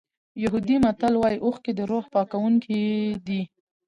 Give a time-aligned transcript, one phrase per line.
[0.43, 2.75] یهودي متل وایي اوښکې د روح پاکوونکي
[3.27, 3.41] دي.